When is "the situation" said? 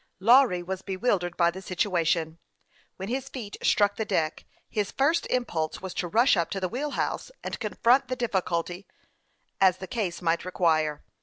1.51-2.39